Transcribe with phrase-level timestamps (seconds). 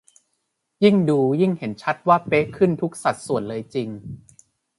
[0.83, 3.89] ยิ่งดูยิ่งเห็นชัดว่าเป๊ะขึ้นทุกสัดส่วนเลยจริง